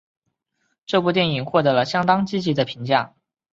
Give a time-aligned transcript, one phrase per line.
[0.87, 3.13] 这部电影获得了相当积极的评价。